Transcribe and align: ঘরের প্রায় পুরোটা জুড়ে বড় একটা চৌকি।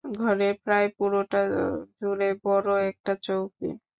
ঘরের 0.19 0.55
প্রায় 0.63 0.87
পুরোটা 0.97 1.41
জুড়ে 1.97 2.29
বড় 2.43 2.69
একটা 2.89 3.13
চৌকি। 3.25 3.69